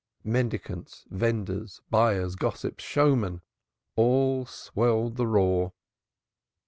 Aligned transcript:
Mendicants, 0.23 1.05
vendors, 1.11 1.79
buyers, 1.91 2.35
gossips, 2.35 2.83
showmen, 2.83 3.41
all 3.95 4.47
swelled 4.47 5.15
the 5.15 5.27
roar. 5.27 5.73